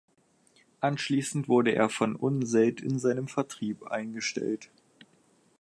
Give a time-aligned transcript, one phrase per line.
[0.79, 4.71] Anschließend wurde er von Unseld in seinem Vertrieb eingestellt.